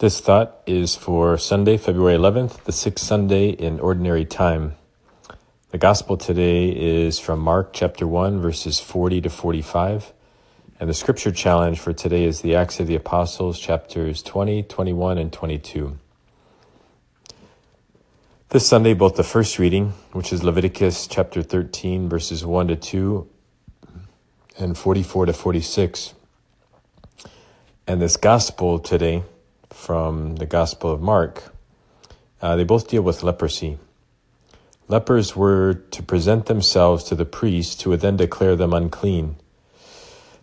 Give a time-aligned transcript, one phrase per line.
[0.00, 4.76] This thought is for Sunday, February 11th, the sixth Sunday in Ordinary Time.
[5.72, 10.12] The Gospel today is from Mark chapter 1, verses 40 to 45.
[10.78, 15.18] And the scripture challenge for today is the Acts of the Apostles, chapters 20, 21,
[15.18, 15.98] and 22.
[18.50, 23.28] This Sunday, both the first reading, which is Leviticus chapter 13, verses 1 to 2,
[24.60, 26.14] and 44 to 46,
[27.88, 29.24] and this Gospel today,
[29.78, 31.54] from the Gospel of Mark,
[32.42, 33.78] uh, they both deal with leprosy.
[34.88, 39.36] Lepers were to present themselves to the priest, who would then declare them unclean.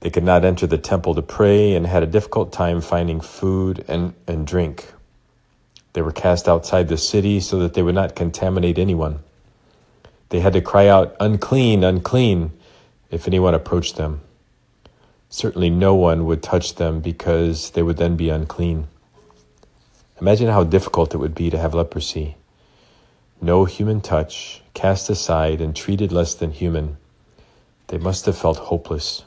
[0.00, 3.84] They could not enter the temple to pray and had a difficult time finding food
[3.88, 4.92] and, and drink.
[5.94, 9.20] They were cast outside the city so that they would not contaminate anyone.
[10.28, 12.52] They had to cry out, Unclean, unclean,
[13.10, 14.20] if anyone approached them.
[15.30, 18.88] Certainly no one would touch them because they would then be unclean.
[20.22, 22.36] Imagine how difficult it would be to have leprosy.
[23.40, 26.96] No human touch, cast aside and treated less than human.
[27.88, 29.24] They must have felt hopeless.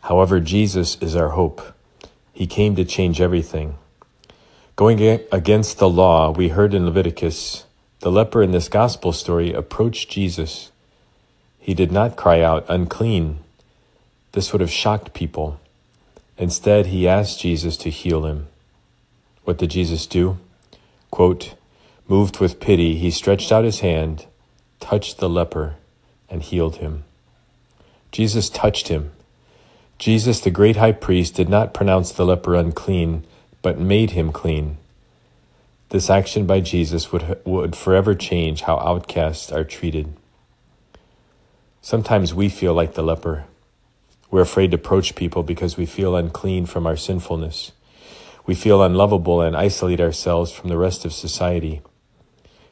[0.00, 1.62] However, Jesus is our hope.
[2.32, 3.78] He came to change everything.
[4.74, 7.66] Going against the law, we heard in Leviticus,
[8.00, 10.72] the leper in this gospel story approached Jesus.
[11.60, 13.38] He did not cry out, unclean.
[14.32, 15.60] This would have shocked people.
[16.36, 18.48] Instead, he asked Jesus to heal him.
[19.44, 20.38] What did Jesus do?
[21.10, 21.54] Quote,
[22.08, 24.26] Moved with pity, he stretched out his hand,
[24.80, 25.76] touched the leper,
[26.28, 27.04] and healed him.
[28.10, 29.12] Jesus touched him.
[29.98, 33.24] Jesus, the great high priest, did not pronounce the leper unclean,
[33.62, 34.78] but made him clean.
[35.90, 40.14] This action by Jesus would, would forever change how outcasts are treated.
[41.82, 43.44] Sometimes we feel like the leper.
[44.30, 47.72] We're afraid to approach people because we feel unclean from our sinfulness.
[48.46, 51.82] We feel unlovable and isolate ourselves from the rest of society.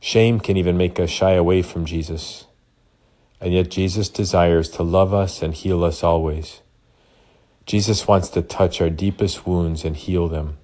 [0.00, 2.46] Shame can even make us shy away from Jesus.
[3.40, 6.62] And yet Jesus desires to love us and heal us always.
[7.66, 10.58] Jesus wants to touch our deepest wounds and heal them.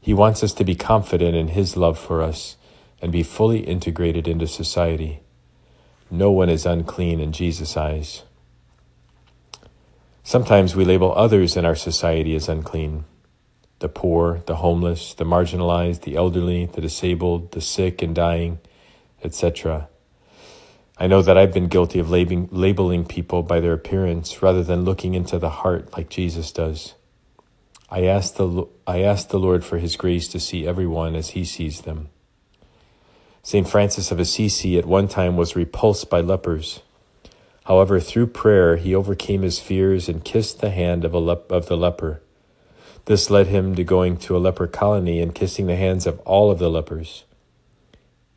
[0.00, 2.56] He wants us to be confident in His love for us
[3.00, 5.20] and be fully integrated into society.
[6.10, 8.22] No one is unclean in Jesus' eyes.
[10.22, 13.04] Sometimes we label others in our society as unclean
[13.78, 18.58] the poor, the homeless, the marginalized, the elderly, the disabled, the sick and dying,
[19.22, 19.88] etc.
[20.98, 24.84] I know that I've been guilty of labeling, labeling people by their appearance rather than
[24.84, 26.94] looking into the heart like Jesus does.
[27.90, 31.44] I ask, the, I ask the Lord for his grace to see everyone as he
[31.44, 32.08] sees them.
[33.42, 33.68] St.
[33.68, 36.80] Francis of Assisi at one time was repulsed by lepers.
[37.66, 41.76] However, through prayer, he overcame his fears and kissed the hand of, a of the
[41.76, 42.22] leper.
[43.06, 46.50] This led him to going to a leper colony and kissing the hands of all
[46.50, 47.24] of the lepers.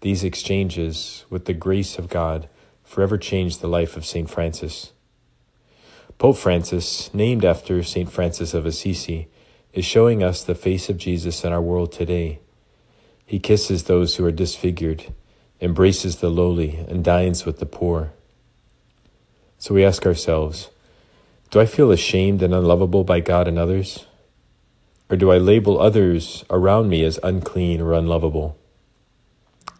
[0.02, 2.47] These exchanges, with the grace of God,
[2.84, 4.29] forever changed the life of St.
[4.29, 4.94] Francis.
[6.19, 8.12] Pope Francis, named after St.
[8.12, 9.28] Francis of Assisi,
[9.74, 12.40] is showing us the face of Jesus in our world today.
[13.25, 15.12] He kisses those who are disfigured,
[15.59, 18.12] embraces the lowly, and dines with the poor.
[19.58, 20.69] So we ask ourselves,
[21.50, 24.06] do I feel ashamed and unlovable by God and others?
[25.09, 28.58] Or do I label others around me as unclean or unlovable?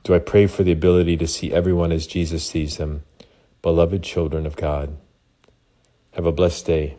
[0.04, 3.04] Do I pray for the ability to see everyone as Jesus sees them,
[3.62, 4.98] beloved children of God?
[6.14, 6.98] Have a blessed day.